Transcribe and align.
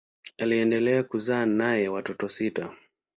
Aliendelea 0.37 1.03
kuzaa 1.03 1.45
naye 1.45 1.89
watoto 1.89 2.27
sita. 2.27 2.71